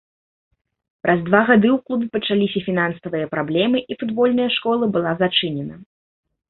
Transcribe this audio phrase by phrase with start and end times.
[1.07, 5.75] Праз два гады ў клубе пачаліся фінансавыя праблемы і футбольная школа была зачынена.